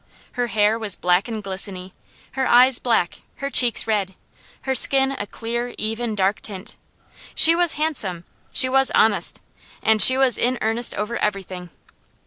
[0.31, 1.93] Her hair was black and glisteny,
[2.31, 4.15] her eyes black, her cheeks red,
[4.63, 6.75] her skin a clear, even dark tint.
[7.35, 9.41] She was handsome, she was honest,
[9.83, 11.69] and she was in earnest over everything.